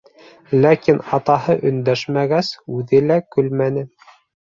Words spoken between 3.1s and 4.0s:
лә көлмәне.